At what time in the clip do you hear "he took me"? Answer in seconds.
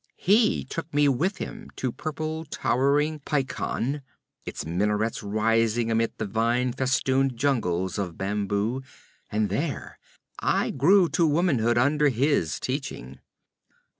0.17-1.07